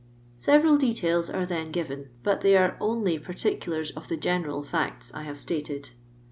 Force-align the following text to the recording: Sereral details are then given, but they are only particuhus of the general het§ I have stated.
Sereral 0.35 0.79
details 0.79 1.29
are 1.29 1.45
then 1.45 1.69
given, 1.71 2.09
but 2.23 2.41
they 2.41 2.57
are 2.57 2.75
only 2.81 3.19
particuhus 3.19 3.95
of 3.95 4.07
the 4.07 4.17
general 4.17 4.63
het§ 4.63 5.13
I 5.13 5.21
have 5.21 5.37
stated. 5.37 5.89